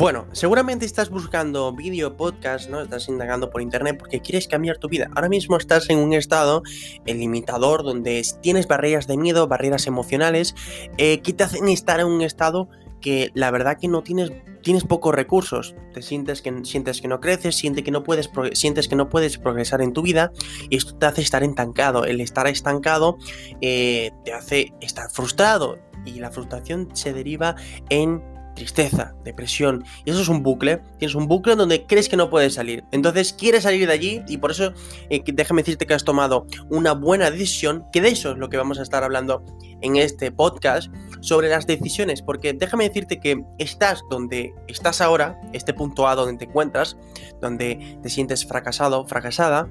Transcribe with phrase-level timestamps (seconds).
[0.00, 2.80] Bueno, seguramente estás buscando vídeo, podcast, ¿no?
[2.80, 5.10] Estás indagando por internet porque quieres cambiar tu vida.
[5.14, 6.62] Ahora mismo estás en un estado
[7.04, 10.54] limitador donde tienes barreras de miedo, barreras emocionales,
[10.96, 12.70] eh, que te hacen estar en un estado
[13.02, 14.32] que la verdad que no tienes
[14.62, 18.88] tienes pocos recursos, te sientes que, sientes que no creces, sientes que no, puedes, sientes
[18.88, 20.32] que no puedes progresar en tu vida
[20.70, 22.06] y esto te hace estar estancado.
[22.06, 23.18] El estar estancado
[23.60, 27.56] eh, te hace estar frustrado y la frustración se deriva
[27.90, 28.22] en
[28.60, 29.84] tristeza, depresión.
[30.04, 30.82] Y eso es un bucle.
[30.98, 32.84] Tienes un bucle donde crees que no puedes salir.
[32.92, 34.74] Entonces quieres salir de allí y por eso
[35.08, 38.58] eh, déjame decirte que has tomado una buena decisión, que de eso es lo que
[38.58, 39.42] vamos a estar hablando
[39.80, 40.92] en este podcast,
[41.22, 42.20] sobre las decisiones.
[42.20, 46.98] Porque déjame decirte que estás donde estás ahora, este punto A donde te encuentras,
[47.40, 49.70] donde te sientes fracasado, fracasada.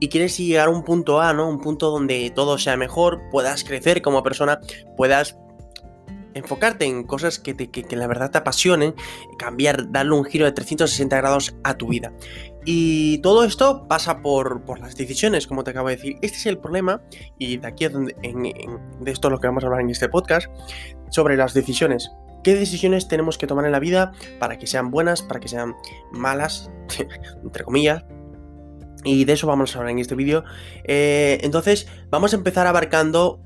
[0.00, 1.48] Y quieres llegar a un punto A, ¿no?
[1.48, 4.58] Un punto donde todo sea mejor, puedas crecer como persona,
[4.96, 5.38] puedas
[6.36, 8.94] enfocarte en cosas que, que, la verdad te apasionen,
[9.38, 12.12] cambiar, darle un giro de 360 grados a tu vida.
[12.64, 16.16] Y todo esto pasa por, por, las decisiones, como te acabo de decir.
[16.22, 17.00] Este es el problema,
[17.38, 20.08] y de aquí es donde, de esto es lo que vamos a hablar en este
[20.08, 20.48] podcast,
[21.10, 22.10] sobre las decisiones.
[22.44, 25.74] ¿Qué decisiones tenemos que tomar en la vida para que sean buenas, para que sean
[26.12, 26.70] malas,
[27.42, 28.04] entre comillas,
[29.06, 30.44] y de eso vamos a hablar en este vídeo.
[30.84, 33.40] Eh, entonces, vamos a empezar abarcando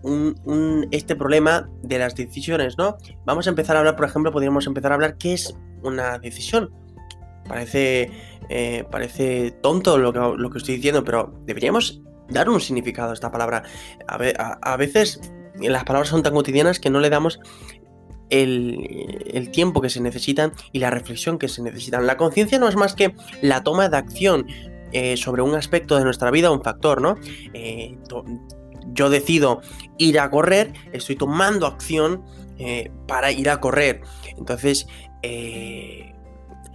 [0.91, 2.97] este problema de las decisiones, ¿no?
[3.27, 6.71] Vamos a empezar a hablar, por ejemplo, podríamos empezar a hablar qué es una decisión.
[7.47, 8.11] Parece,
[8.49, 13.15] eh, parece tonto lo que, lo que estoy diciendo, pero deberíamos dar un significado a
[13.15, 13.65] esta palabra.
[14.07, 15.21] A, veces
[15.59, 17.41] las palabras son tan cotidianas que no le damos
[18.31, 22.07] el, el, tiempo que se necesitan y la reflexión que se necesitan.
[22.07, 24.47] La conciencia no es más que la toma de acción,
[24.93, 27.17] eh, sobre un aspecto de nuestra vida, un factor, ¿no?
[27.55, 27.99] Eh,
[28.93, 29.61] yo decido
[29.99, 32.25] ir a correr, estoy tomando acción
[32.59, 34.01] eh, para ir a correr.
[34.37, 34.87] Entonces,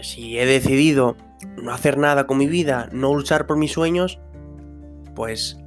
[0.01, 1.17] si he decidido
[1.61, 4.19] no hacer nada con mi vida, no luchar por mis sueños,
[5.15, 5.57] pues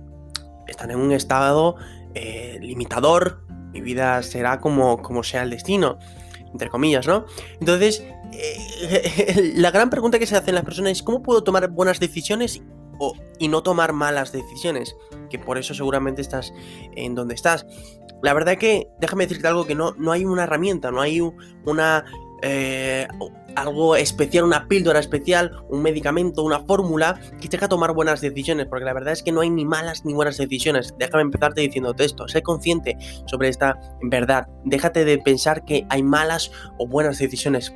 [0.66, 1.76] están en un estado
[2.60, 3.44] limitador.
[3.72, 5.98] Mi vida será como, como sea el destino
[6.52, 7.26] entre comillas, ¿no?
[7.60, 12.00] Entonces, eh, la gran pregunta que se hacen las personas es ¿cómo puedo tomar buenas
[12.00, 12.62] decisiones
[12.98, 14.96] o, y no tomar malas decisiones?
[15.30, 16.52] Que por eso seguramente estás
[16.96, 17.66] en donde estás.
[18.22, 22.04] La verdad que, déjame decirte algo, que no, no hay una herramienta, no hay una
[22.42, 23.06] eh,
[23.56, 28.66] algo especial, una píldora especial, un medicamento, una fórmula que te haga tomar buenas decisiones,
[28.66, 30.94] porque la verdad es que no hay ni malas ni buenas decisiones.
[30.98, 36.52] Déjame empezarte diciéndote esto, sé consciente sobre esta verdad, déjate de pensar que hay malas
[36.78, 37.72] o buenas decisiones.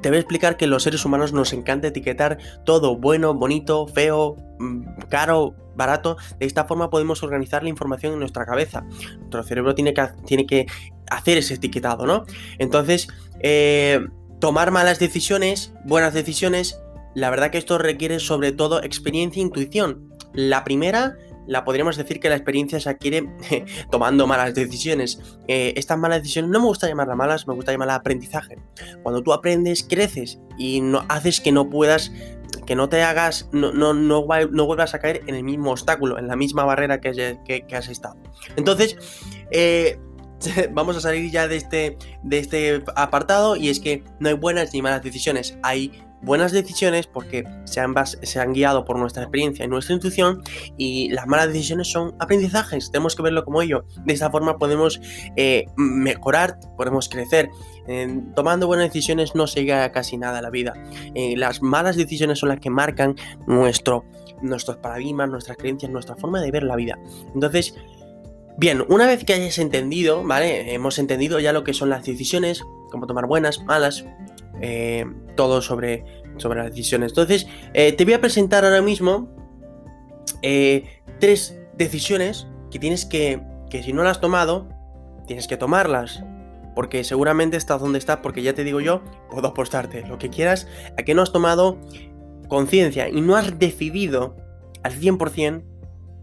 [0.00, 4.36] Te voy a explicar que los seres humanos nos encanta etiquetar todo bueno, bonito, feo,
[4.58, 6.16] mm, caro, barato.
[6.38, 8.82] De esta forma podemos organizar la información en nuestra cabeza.
[9.18, 10.66] Nuestro cerebro tiene que, tiene que
[11.10, 12.24] hacer ese etiquetado, ¿no?
[12.58, 13.08] Entonces,
[13.40, 14.00] eh,
[14.40, 16.78] tomar malas decisiones, buenas decisiones,
[17.14, 20.08] la verdad que esto requiere sobre todo experiencia e intuición.
[20.32, 23.28] La primera, la podríamos decir que la experiencia se adquiere
[23.90, 25.20] tomando malas decisiones.
[25.48, 28.56] Eh, estas malas decisiones no me gusta llamarlas malas, me gusta llamarlas aprendizaje.
[29.02, 32.12] Cuando tú aprendes, creces y no haces que no puedas,
[32.66, 36.28] que no te hagas, no, no, no, vuelvas a caer en el mismo obstáculo, en
[36.28, 38.16] la misma barrera que, que has estado.
[38.56, 38.96] Entonces,
[39.50, 39.98] eh,
[40.72, 44.72] vamos a salir ya de este, de este apartado y es que no hay buenas
[44.72, 45.92] ni malas decisiones, hay
[46.22, 50.42] buenas decisiones porque se han, se han guiado por nuestra experiencia y nuestra intuición
[50.76, 53.84] y las malas decisiones son aprendizajes, tenemos que verlo como ello.
[54.04, 55.00] De esta forma podemos
[55.36, 57.50] eh, mejorar, podemos crecer.
[58.34, 60.74] tomando buenas decisiones no se llega a casi nada a la vida.
[61.14, 63.16] Eh, las malas decisiones son las que marcan
[63.46, 64.04] nuestro,
[64.40, 66.98] nuestros paradigmas, nuestras creencias, nuestra forma de ver la vida.
[67.34, 67.74] Entonces,
[68.58, 70.74] Bien, una vez que hayas entendido, ¿vale?
[70.74, 74.04] Hemos entendido ya lo que son las decisiones, cómo tomar buenas, malas,
[74.60, 76.04] eh, todo sobre,
[76.36, 77.12] sobre las decisiones.
[77.12, 79.34] Entonces, eh, te voy a presentar ahora mismo
[80.42, 80.84] eh,
[81.18, 84.68] tres decisiones que tienes que, que si no las has tomado,
[85.26, 86.22] tienes que tomarlas.
[86.74, 90.66] Porque seguramente estás donde estás, porque ya te digo yo, puedo apostarte lo que quieras
[90.96, 91.78] a que no has tomado
[92.48, 94.36] conciencia y no has decidido
[94.82, 95.64] al 100%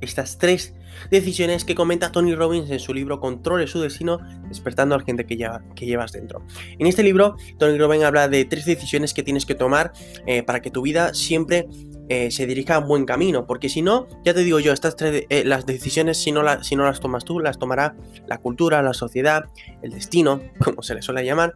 [0.01, 0.73] estas tres
[1.11, 5.25] decisiones que comenta Tony Robbins en su libro Controle su destino, despertando a la gente
[5.25, 5.37] que,
[5.75, 6.45] que llevas dentro.
[6.77, 9.91] En este libro, Tony Robbins habla de tres decisiones que tienes que tomar
[10.25, 11.67] eh, para que tu vida siempre
[12.09, 14.95] eh, se dirija a un buen camino, porque si no, ya te digo yo, estas
[14.95, 17.95] tres, eh, las decisiones, si no, si no las tomas tú, las tomará
[18.27, 19.45] la cultura, la sociedad,
[19.81, 21.53] el destino, como se le suele llamar.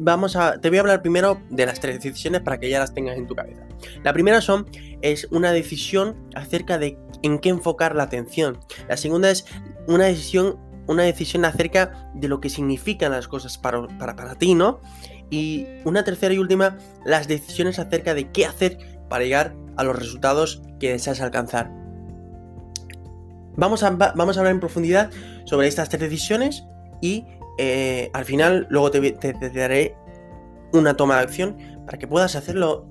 [0.00, 2.94] vamos a, te voy a hablar primero de las tres decisiones para que ya las
[2.94, 3.66] tengas en tu cabeza.
[4.02, 4.66] La primera son,
[5.02, 8.58] es una decisión acerca de en qué enfocar la atención.
[8.88, 9.44] La segunda es
[9.86, 10.58] una decisión
[10.88, 14.80] una decisión acerca de lo que significan las cosas para, para, para ti, ¿no?
[15.30, 19.96] Y una tercera y última, las decisiones acerca de qué hacer para llegar a los
[19.96, 21.70] resultados que deseas alcanzar.
[23.56, 25.10] Vamos a, vamos a hablar en profundidad
[25.44, 26.64] sobre estas tres decisiones
[27.00, 27.26] y
[27.58, 29.96] eh, al final luego te, te daré
[30.72, 31.56] una toma de acción
[31.86, 32.86] para que puedas hacerlo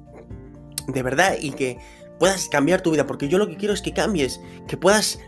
[0.87, 1.77] de verdad y que
[2.19, 5.19] puedas cambiar tu vida, porque yo lo que quiero es que cambies, que puedas...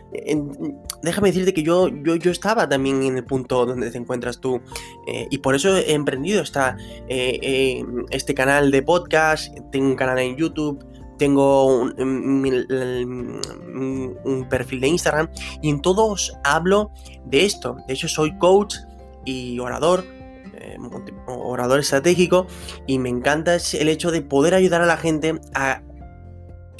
[1.02, 4.60] déjame decirte que yo, yo, yo, estaba también en el punto donde te encuentras tú
[5.06, 6.76] eh, y por eso he emprendido esta,
[7.08, 10.84] eh, eh, este canal de podcast, tengo un canal en YouTube,
[11.18, 11.94] tengo un,
[14.24, 15.28] un, perfil de Instagram
[15.60, 16.92] y en todos hablo
[17.26, 17.76] de esto.
[17.86, 18.76] De hecho soy coach
[19.26, 20.04] y orador
[21.26, 22.46] orador estratégico
[22.86, 25.82] y me encanta el hecho de poder ayudar a la gente a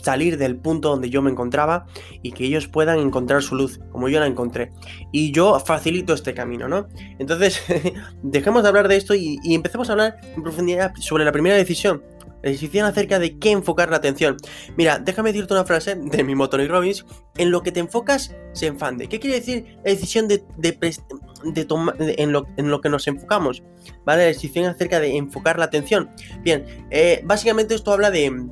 [0.03, 1.87] salir del punto donde yo me encontraba
[2.23, 4.73] y que ellos puedan encontrar su luz, como yo la encontré.
[5.13, 6.89] Y yo facilito este camino, ¿no?
[7.19, 7.63] Entonces,
[8.23, 12.03] dejemos de hablar de esto y, empecemos a hablar en profundidad sobre la primera decisión.
[12.43, 14.39] La decisión acerca de qué enfocar la atención.
[14.77, 17.05] Mira, déjame decirte una frase de mi motor y Robbins.
[17.37, 19.09] En lo que te enfocas, se enfande.
[19.09, 23.63] ¿Qué quiere decir la decisión de, de, tomar en, lo, en lo que nos enfocamos?
[24.07, 24.23] ¿Vale?
[24.23, 26.09] La decisión acerca de enfocar la atención.
[26.43, 28.49] Bien, eh, básicamente esto habla de,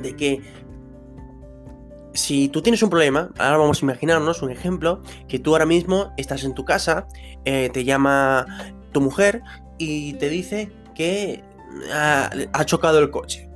[0.00, 0.40] de que
[2.14, 6.12] si tú tienes un problema, ahora vamos a imaginarnos un ejemplo, que tú ahora mismo
[6.16, 7.06] estás en tu casa,
[7.44, 8.46] eh, te llama
[8.92, 9.42] tu mujer
[9.78, 11.42] y te dice que
[11.92, 13.48] ha, chocado el coche.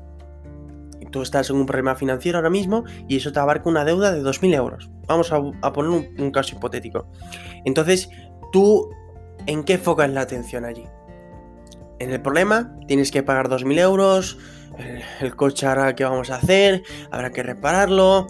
[1.11, 4.23] Tú estás en un problema financiero ahora mismo y eso te abarca una deuda de
[4.23, 4.91] 2.000 euros.
[5.06, 7.06] Vamos a, poner un, un caso hipotético.
[7.65, 8.09] Entonces,
[8.53, 8.91] tú,
[9.47, 10.85] ¿en qué enfocas la atención allí?
[11.99, 14.39] En el problema, tienes que pagar 2.000 euros,
[15.21, 18.27] el, coche ahora qué vamos a hacer, habrá que repararlo,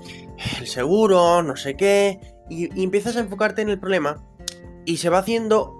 [0.60, 4.24] el seguro, no sé qué, y, empiezas a enfocarte en el problema
[4.84, 5.74] y se va haciendo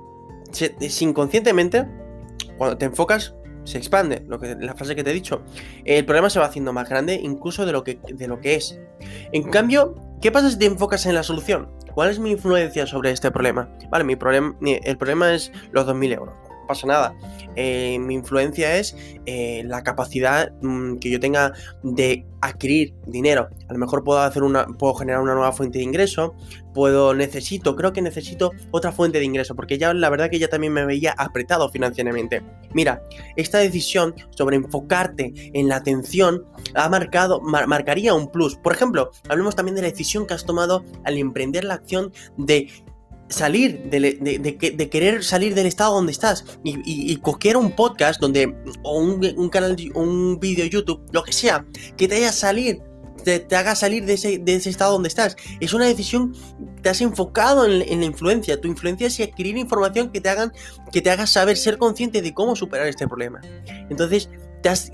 [1.00, 1.86] inconscientemente,
[2.58, 5.42] cuando te enfocas, se expande, lo que, la frase que te he dicho,
[5.84, 8.80] el problema se va haciendo más grande incluso de lo que, de lo que es.
[9.32, 11.68] En cambio, ¿qué pasa si te enfocas en la solución?
[11.94, 13.68] ¿Cuál es mi influencia sobre este problema?
[13.90, 17.14] Vale, mi problema, el problema es los 2.000 euros pasa nada.
[17.54, 21.52] Eh, mi influencia es eh, la capacidad mm, que yo tenga
[21.82, 23.48] de adquirir dinero.
[23.68, 26.34] A lo mejor puedo hacer una, puedo generar una nueva fuente de ingreso,
[26.74, 30.48] puedo, necesito, creo que necesito otra fuente de ingreso, porque ya la verdad que ya
[30.48, 32.42] también me veía apretado financieramente.
[32.74, 33.02] Mira,
[33.36, 38.56] esta decisión sobre enfocarte en la atención ha marcado, marcaría un plus.
[38.56, 42.68] Por ejemplo, hablemos también de la decisión que has tomado al emprender la acción de
[43.28, 48.98] salir, de, querer salir del estado donde estás y, y, coger un podcast donde, o
[49.00, 52.80] un, canal, un vídeo YouTube, lo que sea, que te haya salir,
[53.24, 55.36] te, haga salir de ese, de estado donde estás.
[55.60, 56.34] Es una decisión,
[56.82, 58.60] te has enfocado en, la influencia.
[58.60, 60.52] Tu influencia es adquirir información que te, hagan,
[60.92, 63.40] que te haga saber, ser consciente de cómo superar este problema.
[63.90, 64.30] Entonces,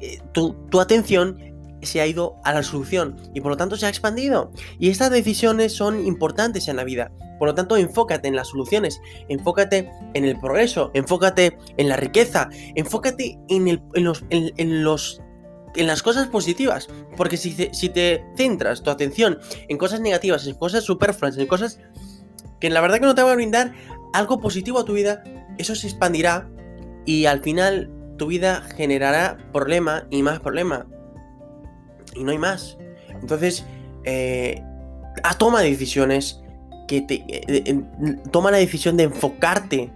[0.00, 1.38] eh, tu atención
[1.82, 4.50] se ha ido a la solución y por lo tanto se ha expandido.
[4.78, 7.10] Y estas decisiones son importantes en la vida.
[7.42, 12.48] Por lo tanto, enfócate en las soluciones, enfócate en el progreso, enfócate en la riqueza,
[12.76, 16.88] enfócate en, los, en, las cosas positivas.
[17.16, 17.50] Porque si,
[17.88, 21.80] te centras tu atención en cosas negativas, en cosas superfluas, en cosas
[22.60, 23.72] que la verdad que no te van a brindar
[24.12, 25.24] algo positivo a tu vida,
[25.58, 26.48] eso se expandirá
[27.06, 30.86] y al final tu vida generará problema y más problema.
[32.14, 32.78] Y no hay más.
[33.20, 33.66] Entonces,
[34.04, 34.62] eh,
[35.38, 36.41] toma decisiones
[36.86, 37.80] que te, eh,
[38.30, 39.90] toma la decisión de enfocarte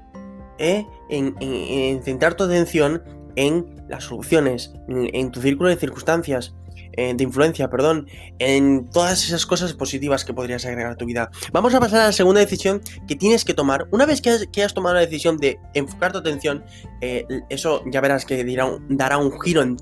[0.58, 0.86] ¿eh?
[1.08, 3.02] en, centrar tu atención
[3.36, 6.54] en las soluciones, en tu círculo de circunstancias,
[6.92, 8.06] eh, de influencia, perdón,
[8.38, 11.30] en todas esas cosas positivas que podrías agregar a tu vida.
[11.52, 13.86] Vamos a pasar a la segunda decisión que tienes que tomar.
[13.90, 16.64] Una vez que has, tomado la decisión de enfocar tu atención,
[17.00, 18.44] eh, eso ya verás que
[18.88, 19.76] dará un giro en,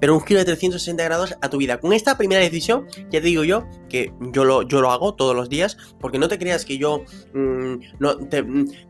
[0.00, 1.78] pero un giro de 360 grados a tu vida.
[1.78, 5.48] Con esta primera decisión, ya digo yo que yo lo, yo lo hago todos los
[5.48, 7.04] días, porque no te creas que yo
[7.34, 8.16] mm, no,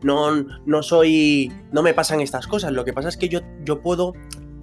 [0.01, 2.71] no, no soy, no me pasan estas cosas.
[2.71, 4.13] Lo que pasa es que yo, yo puedo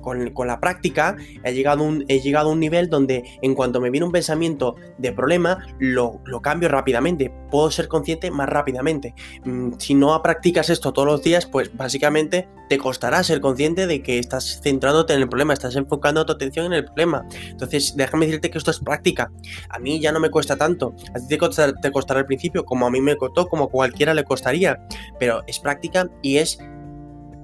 [0.04, 3.90] con, la práctica he llegado, un, he llegado a un nivel donde en cuanto me
[3.90, 7.32] viene un pensamiento de problema, lo, cambio rápidamente.
[7.50, 9.14] Puedo ser consciente más rápidamente.
[9.44, 14.02] Mm, si no practicas esto todos los días, pues básicamente te costará ser consciente de
[14.02, 17.26] que estás centrándote en el problema, estás enfocando tu atención en el problema.
[17.48, 19.30] Entonces, déjame decirte que esto es práctica.
[19.70, 20.94] A mí ya no me cuesta tanto.
[21.14, 24.14] A ti te te costará al principio, como a mí me costó, como a cualquiera
[24.14, 24.78] le costaría.
[25.18, 26.58] Pero es práctica y es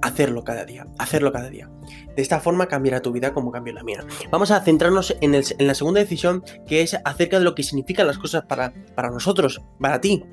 [0.01, 1.69] hacerlo cada día, hacerlo cada día.
[2.15, 4.05] De esta forma cambiará tu vida como cambió la mía.
[4.29, 8.17] Vamos a centrarnos en, la segunda decisión, que es acerca de lo que significan las
[8.17, 8.73] cosas para,
[9.09, 10.23] nosotros, para ti.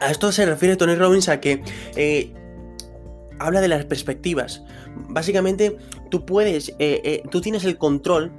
[0.00, 1.62] a esto se refiere Tony Robbins a que
[1.96, 2.32] eh,
[3.38, 4.62] habla de las perspectivas.
[5.08, 5.76] Básicamente,
[6.10, 8.32] tú puedes, eh, eh, tú tienes el control.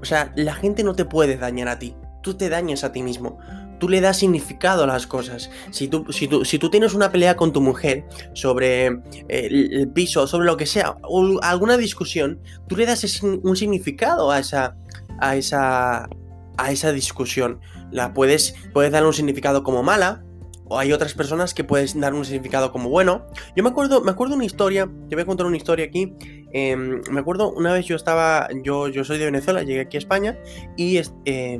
[0.00, 1.96] O sea, la gente no te puede dañar a ti.
[2.22, 3.38] Tú te dañas a ti mismo.
[3.82, 5.50] Tú le das significado a las cosas.
[5.72, 9.88] Si tú, si tú, si tú tienes una pelea con tu mujer sobre el, el,
[9.88, 14.76] piso, sobre lo que sea, o alguna discusión, tú le das un significado a esa,
[15.18, 16.08] a esa,
[16.58, 17.58] a esa discusión.
[17.90, 20.22] La puedes, puedes dar un significado como mala,
[20.68, 23.26] o hay otras personas que puedes dar un significado como bueno.
[23.56, 26.14] Yo me acuerdo, me acuerdo una historia, te voy a contar una historia aquí.
[26.52, 29.98] Eh, me acuerdo una vez yo estaba, yo, yo soy de Venezuela, llegué aquí a
[29.98, 30.38] España
[30.76, 31.58] y, eh,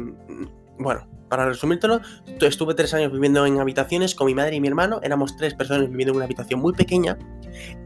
[0.79, 2.01] bueno, para resumírtelo,
[2.41, 5.89] estuve tres años viviendo en habitaciones con mi madre y mi hermano, éramos tres personas
[5.89, 7.19] viviendo en una habitación muy pequeña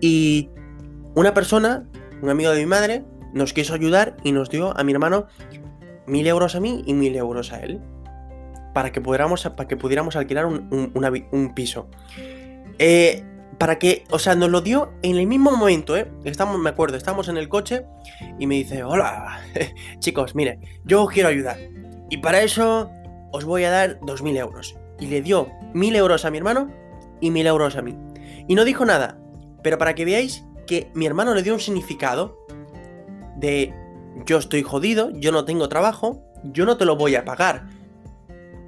[0.00, 0.50] y
[1.14, 1.86] una persona,
[2.22, 5.26] un amigo de mi madre, nos quiso ayudar y nos dio a mi hermano
[6.06, 7.80] mil euros a mí y mil euros a él.
[8.74, 11.88] Para que pudiéramos, para que pudiéramos alquilar un, piso.
[12.78, 13.24] Eh,
[13.58, 16.10] para que, o sea, nos lo dio en el mismo momento, ¿eh?
[16.24, 17.86] Estamos, me acuerdo, estamos en el coche
[18.38, 19.40] y me dice, hola,
[20.00, 21.56] chicos, mire, yo quiero ayudar.
[22.08, 22.90] Y para eso
[23.32, 24.76] os voy a dar dos mil euros.
[24.98, 26.70] Y le dio mil euros a mi hermano
[27.20, 27.96] y mil euros a mí.
[28.48, 29.18] Y no dijo nada,
[29.62, 32.38] pero para que veáis que mi hermano le dio un significado
[33.36, 33.74] de
[34.24, 37.68] yo estoy jodido, yo no tengo trabajo, yo no te lo voy a pagar.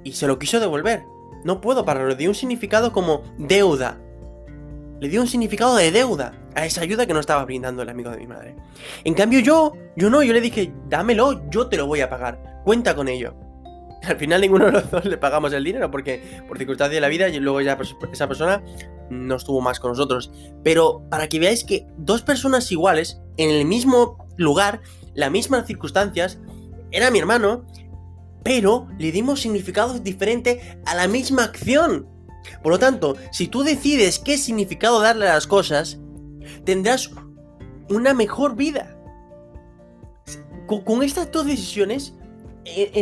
[0.03, 1.03] Y se lo quiso devolver.
[1.43, 3.97] No puedo pararlo, le dio un significado como deuda.
[4.99, 8.11] Le dio un significado de deuda a esa ayuda que no estaba brindando el amigo
[8.11, 8.55] de mi madre.
[9.03, 12.48] En cambio yo, yo no, yo le dije, dámelo, yo te lo voy a pagar,
[12.63, 13.35] cuenta con ello.
[14.03, 17.09] Al final ninguno de los dos le pagamos el dinero porque por circunstancias de la
[17.09, 17.77] vida y luego ya
[18.11, 18.63] esa persona
[19.09, 20.31] no estuvo más con nosotros.
[20.63, 24.81] Pero para que veáis que dos personas iguales en el mismo lugar
[25.15, 26.39] las mismas circunstancias,
[26.91, 27.65] era mi hermano,
[28.43, 32.07] pero le dimos significado diferente a la misma acción.
[32.63, 35.99] Por lo tanto, si tú decides qué significado darle a las cosas,
[36.63, 37.11] tendrás
[37.89, 38.95] una mejor vida.
[40.67, 42.13] Con, estas dos decisiones,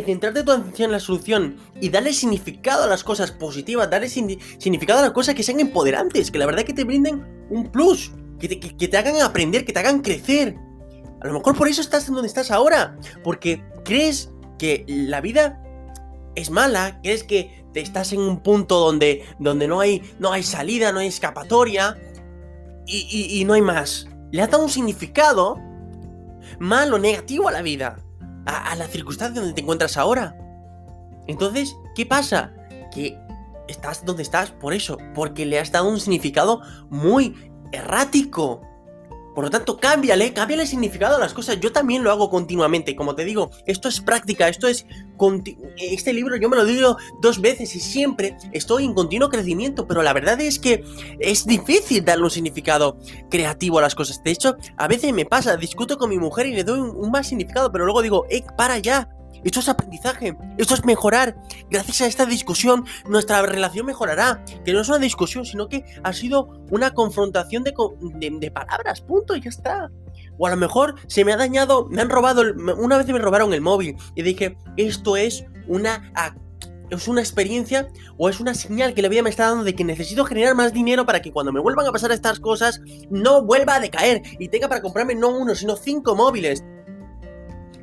[0.05, 4.99] centrarte tu atención en la solución y darle significado a las cosas positivas, darle significado
[4.99, 8.47] a las cosas que sean empoderantes, que la verdad que te brinden un plus, que
[8.47, 10.55] te, que te hagan aprender, que te hagan crecer.
[11.21, 12.97] A lo mejor por eso estás en donde estás ahora.
[13.23, 15.63] Porque crees que la vida
[16.35, 20.43] es mala, crees que te estás en un punto donde, donde no, hay, no hay
[20.43, 21.97] salida, no hay escapatoria
[22.85, 24.07] y, y, y no hay más.
[24.31, 25.57] Le has dado un significado
[26.59, 27.97] malo, negativo a la vida,
[28.47, 30.37] a, la circunstancia donde te encuentras ahora.
[31.27, 32.53] Entonces, ¿qué pasa?
[32.93, 33.19] Que
[33.67, 38.61] estás donde estás por eso, porque le has dado un significado muy errático.
[39.37, 41.59] Por lo tanto, cámbiale, cámbiale significado a las cosas.
[41.59, 42.95] Yo también lo hago continuamente.
[42.95, 44.87] Como te digo, esto es práctica, esto es.
[45.77, 49.85] Este libro yo me lo digo dos veces y siempre estoy en continuo crecimiento.
[49.85, 50.83] Pero la verdad es que
[51.19, 52.97] es difícil darle un significado
[53.29, 54.23] creativo a las cosas.
[54.23, 57.11] De hecho, a veces me pasa, discuto con mi mujer y le doy un, un
[57.11, 59.07] más significado, pero luego digo, eh, para ya.
[59.43, 61.35] Esto es aprendizaje, esto es mejorar.
[61.69, 64.43] Gracias a esta discusión, nuestra relación mejorará.
[64.65, 69.41] Que no es una discusión, sino que ha sido una confrontación de, palabras, punto, y
[69.41, 69.91] ya está.
[70.37, 72.43] O a lo mejor se me ha dañado, me han robado,
[72.77, 76.11] una vez me robaron el móvil y dije, esto es una
[76.89, 79.83] es una experiencia o es una señal que la vida me está dando de que
[79.83, 83.75] necesito generar más dinero para que cuando me vuelvan a pasar estas cosas no vuelva
[83.75, 86.63] a decaer y tenga para comprarme no uno, sino cinco móviles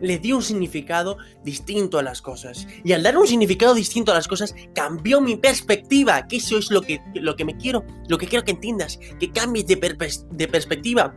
[0.04, 2.66] le dio un significado distinto a las cosas.
[2.84, 6.26] Y al dar un significado distinto a las cosas, cambió mi perspectiva.
[6.26, 9.30] Que eso es lo que, lo que me quiero, lo que quiero que entiendas, que
[9.32, 11.14] cambies de, per de perspectiva.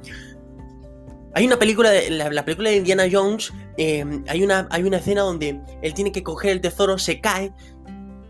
[1.33, 5.21] Hay una película, la, la, película de Indiana Jones, eh, hay, una, hay una escena
[5.21, 7.51] donde él tiene que coger el tesoro, se cae,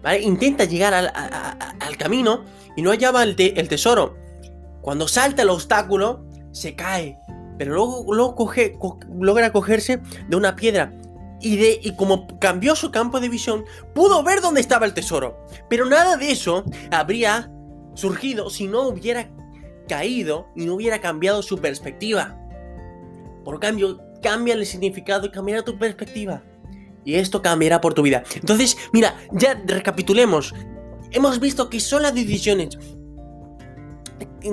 [0.04, 0.22] ¿vale?
[0.22, 2.44] intenta llegar al, a, a, al camino
[2.76, 4.18] y no hallaba el, te, el tesoro.
[4.82, 7.18] Cuando salta el obstáculo, se cae,
[7.58, 8.14] pero luego,
[9.20, 10.94] logra cogerse de una piedra.
[11.40, 15.46] Y, y como cambió su campo de visión, pudo ver dónde estaba el tesoro.
[15.70, 17.52] Pero nada de eso habría
[17.94, 19.30] surgido si no hubiera
[19.88, 22.38] caído y no hubiera cambiado su perspectiva.
[23.44, 26.44] Por cambio, cambia el significado y cambiará tu perspectiva.
[27.06, 28.24] Y esto cambiará por tu vida.
[28.36, 30.54] Entonces, mira, ya recapitulemos.
[31.12, 32.78] Hemos visto que son las decisiones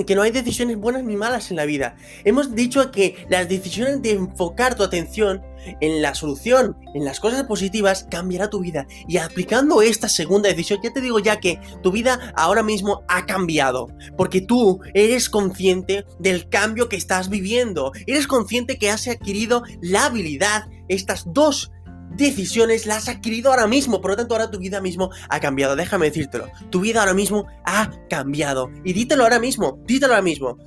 [0.06, 1.96] que no hay decisiones buenas ni malas en la vida.
[2.24, 5.42] Hemos dicho que las decisiones de enfocar tu atención
[5.80, 8.86] en la solución, en las cosas positivas, cambiará tu vida.
[9.08, 13.26] Y aplicando esta segunda decisión, ya te digo ya que tu vida ahora mismo ha
[13.26, 13.88] cambiado.
[14.16, 17.92] Porque tú eres consciente del cambio que estás viviendo.
[18.06, 21.70] Eres consciente que has adquirido la habilidad, estas dos
[22.16, 24.00] decisiones las has adquirido ahora mismo.
[24.00, 25.76] Por lo tanto, ahora tu vida mismo ha cambiado.
[25.76, 26.48] Déjame decírtelo.
[26.70, 28.70] Tu vida ahora mismo ha cambiado.
[28.84, 29.78] Y dítelo ahora mismo.
[29.86, 30.58] Dítelo ahora mismo.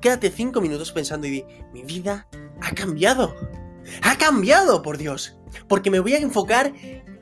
[0.00, 2.28] Quédate cinco minutos pensando y di, mi vida
[2.60, 3.34] ha cambiado.
[4.02, 5.36] Ha cambiado, por Dios.
[5.66, 6.72] Porque me voy a enfocar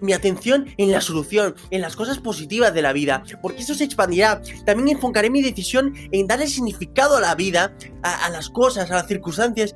[0.01, 3.85] mi atención en la solución, en las cosas positivas de la vida, porque eso se
[3.85, 4.43] expandirá.
[4.65, 9.07] También enfocaré mi decisión en darle significado a la vida, a, las cosas, a las
[9.07, 9.75] circunstancias,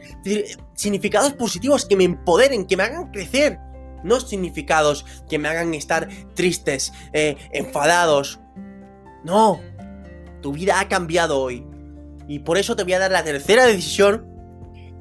[0.74, 3.58] significados positivos que me empoderen, que me hagan crecer,
[4.02, 8.40] no significados que me hagan estar tristes, eh, enfadados.
[9.24, 9.60] No,
[10.40, 11.66] tu vida ha cambiado hoy.
[12.28, 14.26] Y por eso te voy a dar la tercera decisión,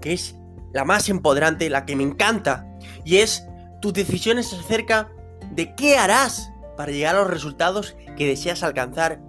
[0.02, 0.36] que es
[0.74, 2.66] la más empoderante, la que me encanta,
[3.04, 3.46] y es
[3.82, 5.12] tus decisiones acerca
[5.52, 9.22] de qué harás para llegar a los resultados que deseas alcanzar.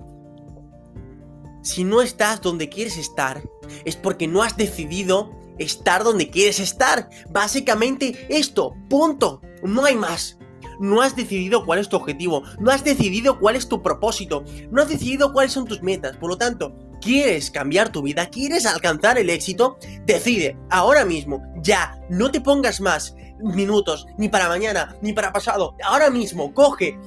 [1.63, 3.43] Si no estás donde quieres estar,
[3.85, 7.11] es porque no has decidido estar donde quieres estar.
[7.31, 9.43] Básicamente esto, punto.
[9.63, 10.39] No hay más.
[10.79, 14.81] No has decidido cuál es tu objetivo, no has decidido cuál es tu propósito, no
[14.81, 16.17] has decidido cuáles son tus metas.
[16.17, 18.31] Por lo tanto, ¿quieres cambiar tu vida?
[18.31, 19.79] ¿Quieres alcanzar el éxito?
[20.07, 25.77] Decide, ahora mismo, ya, no te pongas más minutos, ni para mañana, ni para pasado.
[25.85, 26.99] Ahora mismo, coge.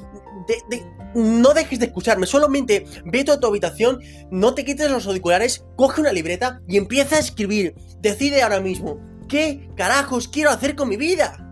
[1.15, 3.99] no dejes de escucharme, solamente vete a tu habitación,
[4.31, 7.75] no te quites los auriculares, coge una libreta y empieza a escribir.
[7.99, 11.42] Decide ahora mismo, ¿qué carajos quiero hacer con mi vida?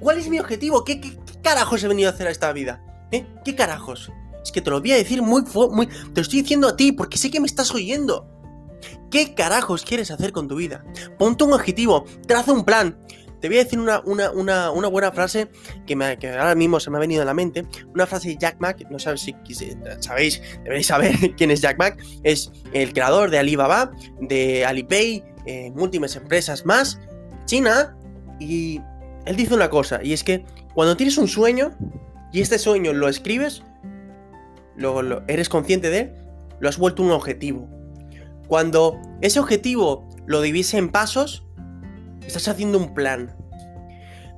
[0.00, 0.84] ¿Cuál es mi objetivo?
[0.84, 1.00] ¿Qué,
[1.42, 2.82] carajos he venido a hacer a esta vida?
[3.10, 3.26] ¿Eh?
[3.44, 4.10] ¿Qué carajos?
[4.42, 5.86] Es que te lo voy a decir muy, muy...
[5.86, 8.30] Te lo estoy diciendo a ti porque sé que me estás oyendo.
[9.10, 10.84] ¿Qué carajos quieres hacer con tu vida?
[11.18, 12.98] Ponte un objetivo, traza un plan,
[13.44, 15.50] te voy a decir una, buena frase
[15.86, 15.94] que,
[16.30, 17.66] ahora mismo se me ha venido a la mente.
[17.92, 19.36] Una frase de Jack Mack, no sabéis si
[20.00, 22.02] sabéis, deberéis saber quién es Jack Mack.
[22.22, 26.98] Es el creador de Alibaba, de Alipay, eh, múltiples empresas más,
[27.44, 27.94] China.
[28.40, 28.80] Y
[29.26, 31.72] él dice una cosa, y es que cuando tienes un sueño
[32.32, 33.62] y este sueño lo escribes,
[34.76, 36.14] lo, eres consciente de él,
[36.60, 37.68] lo has vuelto un objetivo.
[38.48, 41.44] Cuando ese objetivo lo divise en pasos,
[42.26, 43.36] Estás haciendo un plan.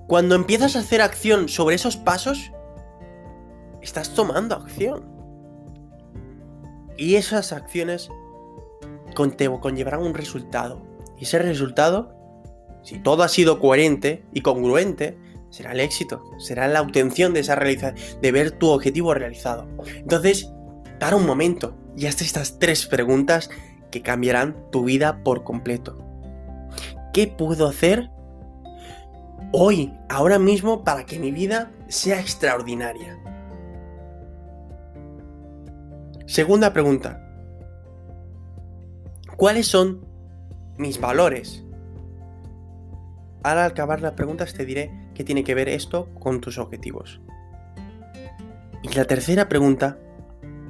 [0.06, 2.52] Cuando empiezas a hacer acción sobre esos pasos,
[3.80, 5.04] estás tomando acción.
[6.96, 8.10] Y esas acciones
[9.14, 10.82] conllevarán un resultado.
[11.18, 12.15] Y ese resultado,
[12.86, 15.18] si todo ha sido coherente y congruente,
[15.50, 19.66] será el éxito, será la obtención de esa realización, de ver tu objetivo realizado.
[19.96, 20.52] Entonces,
[21.00, 23.50] dar un momento y hasta estas tres preguntas
[23.90, 25.98] que cambiarán tu vida por completo.
[27.12, 28.08] ¿Qué puedo hacer
[29.52, 33.18] hoy, ahora mismo, para que mi vida sea extraordinaria?
[36.26, 37.20] Segunda pregunta.
[39.36, 40.06] ¿Cuáles son
[40.78, 41.65] mis valores?
[43.42, 47.20] Al acabar las preguntas te diré qué tiene que ver esto con tus objetivos.
[48.82, 49.98] Y la tercera pregunta,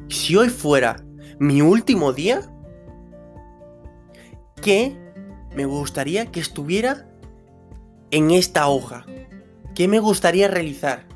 [0.08, 0.96] si hoy fuera
[1.38, 2.42] mi último día,
[4.62, 4.96] ¿qué
[5.54, 7.08] me gustaría que estuviera
[8.10, 9.04] en esta hoja?
[9.74, 11.06] ¿Qué me gustaría realizar?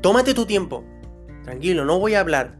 [0.00, 0.84] Tómate tu tiempo.
[1.44, 2.58] Tranquilo, no voy a hablar.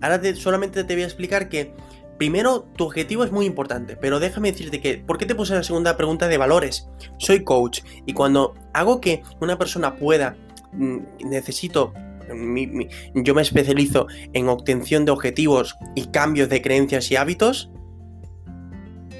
[0.00, 1.74] Ahora solamente te voy a explicar que
[2.20, 5.62] primero tu objetivo es muy importante, pero déjame decirte que, ¿por qué te puse la
[5.62, 6.86] segunda pregunta de valores?
[7.16, 10.36] Soy coach y cuando hago que una persona pueda,
[10.74, 11.94] mm, necesito
[13.14, 17.72] yo me especializo en obtención de objetivos y cambios de creencias y hábitos.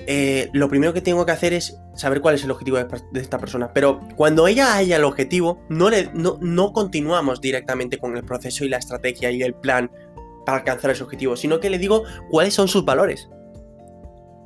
[0.06, 3.38] Eh, lo primero que tengo que hacer es saber cuál es el objetivo de, esta
[3.38, 3.72] persona.
[3.72, 8.68] Pero cuando ella haya el objetivo, no, le, no, continuamos directamente con el proceso y
[8.68, 9.90] la estrategia y el plan
[10.44, 13.28] para alcanzar ese objetivo, sino que le digo cuáles son sus valores.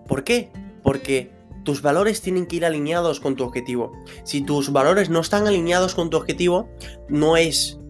[0.06, 0.50] ¿Por qué?
[0.82, 1.32] Porque
[1.64, 3.92] tus valores tienen que ir alineados con tu objetivo.
[4.24, 6.68] Si tus valores no están alineados con tu objetivo,
[7.08, 7.80] no es.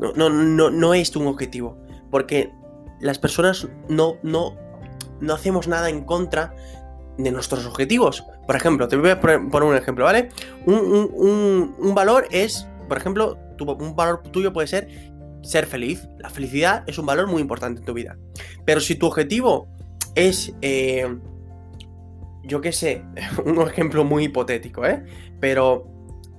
[0.00, 1.78] No, no, no, no es tu objetivo.
[2.10, 2.52] Porque
[3.00, 4.56] las personas no, no,
[5.20, 6.54] no hacemos nada en contra
[7.18, 8.24] de nuestros objetivos.
[8.46, 10.28] Por ejemplo, te voy a poner un ejemplo, ¿vale?
[10.66, 15.11] Un, valor es, por ejemplo, un valor tuyo puede ser
[15.42, 16.08] ser feliz.
[16.18, 18.16] La felicidad es un valor muy importante en tu vida.
[18.64, 19.68] Pero si tu objetivo
[20.14, 21.08] es, eh,
[22.44, 23.04] yo qué sé,
[23.44, 25.04] un ejemplo muy hipotético, ¿eh?
[25.40, 25.88] Pero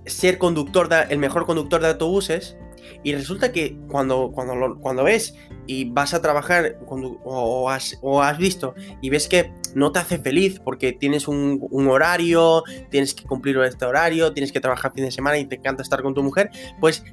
[0.06, 2.58] ser conductor, el mejor conductor de autobuses,
[3.04, 5.36] y resulta que cuando, cuando, cuando ves
[5.68, 10.18] y vas a trabajar o, has, o, has, visto y ves que no te hace
[10.18, 15.12] feliz porque tienes un, horario, tienes que cumplir este horario, tienes que trabajar fin de
[15.12, 17.04] semana y te encanta estar con tu mujer, pues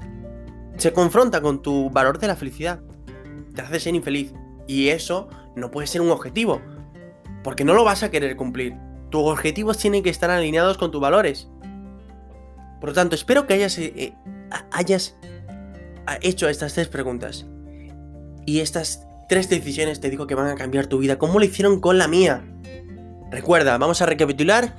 [0.81, 2.81] se confronta con tu valor de la felicidad.
[3.55, 4.33] Te hace ser infeliz.
[4.67, 6.61] Y eso no puede ser un objetivo.
[7.43, 8.77] Porque no lo vas a querer cumplir.
[9.11, 11.49] Tus objetivos tienen que estar alineados con tus valores.
[12.81, 14.15] Por lo tanto, espero que hayas, eh, eh,
[14.71, 15.17] hayas
[16.23, 17.47] hecho estas tres preguntas.
[18.47, 21.81] Y estas tres decisiones te digo que van a cambiar tu vida, como lo hicieron
[21.81, 22.45] con la mía.
[23.31, 24.77] Recuerda, vamos a recapitular.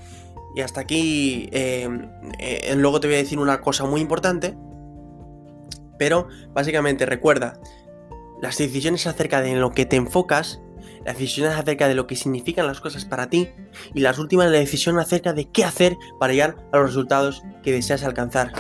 [0.56, 1.88] Y hasta aquí, eh,
[2.76, 4.56] luego te voy a decir una cosa muy importante.
[6.02, 7.62] Pero básicamente recuerda,
[8.42, 10.60] las decisiones acerca de lo que te enfocas,
[11.06, 13.50] las decisiones acerca de lo que significan las cosas para ti
[13.94, 17.72] y las últimas la decisión acerca de qué hacer para llegar a los resultados que
[17.72, 18.52] deseas alcanzar.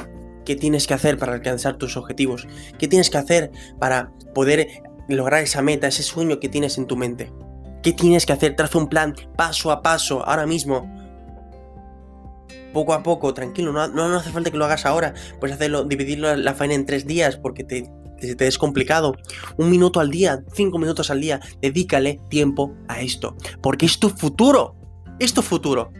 [0.45, 2.47] ¿Qué tienes que hacer para alcanzar tus objetivos?
[2.77, 3.49] ¿Qué tienes que hacer
[3.79, 7.33] para poder lograr esa meta, ese sueño que tienes en tu mente?
[7.81, 8.55] ¿Qué tienes que hacer?
[8.55, 11.00] Traza un plan paso a paso, ahora mismo.
[12.73, 15.13] Poco a poco, tranquilo, no, no, hace falta que lo hagas ahora.
[15.39, 19.15] Puedes hacerlo, dividirlo la faena en tres días porque te, te, te es complicado.
[19.57, 23.35] Un minuto al día, cinco minutos al día, dedícale tiempo a esto.
[23.61, 24.75] Porque es tu futuro.
[25.19, 25.91] Es tu futuro.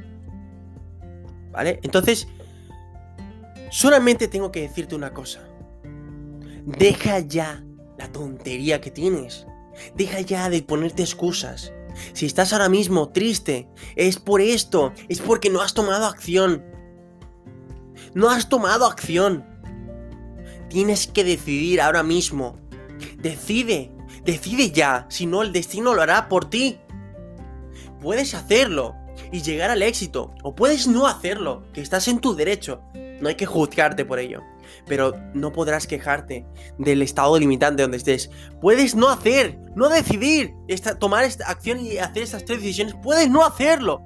[1.52, 1.80] ¿Vale?
[1.84, 2.28] Entonces,
[3.70, 5.42] solamente tengo que decirte una cosa.
[6.66, 7.64] Deja ya
[7.98, 9.46] la tontería que tienes.
[9.96, 11.74] Deja ya de ponerte excusas.
[12.14, 16.64] Si estás ahora mismo triste, es por esto, es porque no has tomado acción.
[18.14, 19.46] No has tomado acción.
[20.70, 22.58] Tienes que decidir ahora mismo.
[23.18, 23.92] Decide,
[24.24, 26.80] decide ya, si no el destino lo hará por ti.
[28.02, 28.96] Puedes hacerlo
[29.32, 32.82] y llegar al éxito, o puedes no hacerlo, que estás en tu derecho.
[33.22, 34.42] No hay que juzgarte por ello.
[34.86, 36.46] Pero no podrás quejarte
[36.78, 38.30] del estado limitante donde estés.
[38.62, 40.54] Puedes no hacer, no decidir,
[41.00, 42.96] tomar esta acción y hacer estas tres decisiones.
[43.02, 44.02] Puedes no hacerlo.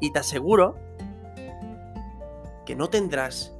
[0.00, 0.76] Y te aseguro
[2.66, 3.52] que no tendrás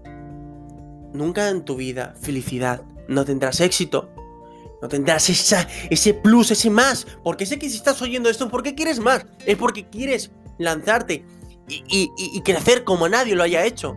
[1.13, 2.83] nunca en tu vida felicidad.
[3.09, 4.11] No tendrás éxito.
[4.83, 7.07] No tendrás ese plus, ese más.
[7.23, 9.25] Porque sé que si estás oyendo esto, ¿por qué quieres más?
[9.47, 11.25] Es porque quieres lanzarte
[11.69, 13.97] y, y crecer como nadie lo haya hecho.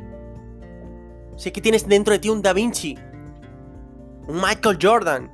[1.37, 2.97] Sé que tienes dentro de ti un Da Vinci,
[4.27, 5.31] un Michael Jordan,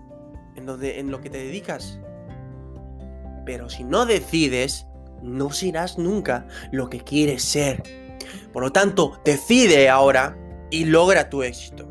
[0.56, 1.98] en, lo que te dedicas.
[3.46, 4.86] Pero si no decides,
[5.22, 7.84] no serás nunca lo que quieres ser.
[8.52, 10.38] Por lo tanto, decide ahora
[10.70, 11.90] y logra tu éxito.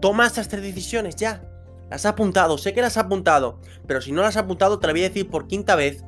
[0.00, 1.42] Toma estas tres decisiones ya.
[1.90, 4.86] Las has apuntado, sé que las has apuntado, pero si no las has apuntado te
[4.86, 6.04] las voy a decir por quinta vez.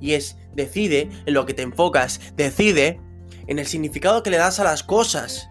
[0.00, 3.00] Y es, decide en lo que te enfocas, decide
[3.48, 5.48] en el significado que le das a las cosas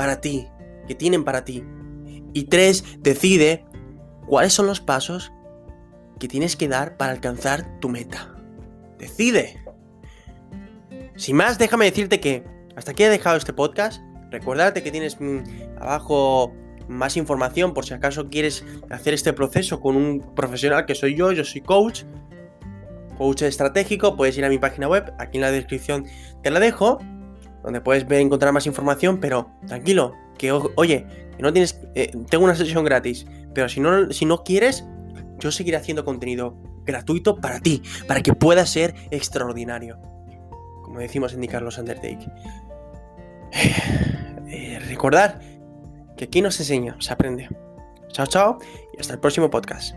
[0.00, 0.48] para ti,
[0.88, 1.62] que tienen para ti.
[2.32, 3.66] Y tres, decide
[4.26, 5.30] cuáles son los pasos
[6.18, 8.34] que tienes que dar para alcanzar tu meta.
[8.98, 9.62] Decide.
[11.16, 12.44] Sin más, déjame decirte que
[12.76, 14.00] hasta aquí he dejado este podcast.
[14.30, 15.40] Recordarte que tienes mm,
[15.78, 16.54] abajo
[16.88, 21.30] más información por si acaso quieres hacer este proceso con un profesional que soy yo,
[21.30, 22.04] yo soy coach,
[23.18, 26.06] coach estratégico, puedes ir a mi página web, aquí en la descripción
[26.42, 27.00] te la dejo
[27.62, 32.54] donde puedes encontrar más información, pero tranquilo, que oye, que no tienes, eh, tengo una
[32.54, 34.84] sesión gratis, pero si no, si no quieres,
[35.38, 39.98] yo seguiré haciendo contenido gratuito para ti, para que pueda ser extraordinario,
[40.82, 42.30] como decimos en Carlos Undertake.
[44.52, 45.38] Eh, recordar
[46.16, 47.48] que aquí no se enseña, se aprende.
[48.08, 48.58] Chao, chao
[48.92, 49.94] y hasta el próximo podcast.